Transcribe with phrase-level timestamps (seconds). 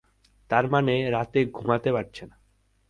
[0.49, 2.35] তার মানে রাতে ঘুমাতে পারছে না।